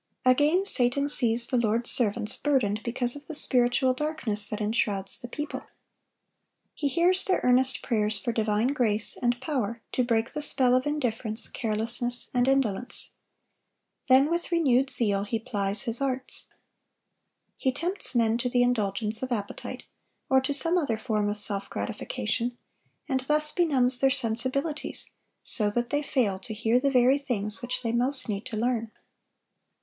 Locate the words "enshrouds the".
4.59-5.27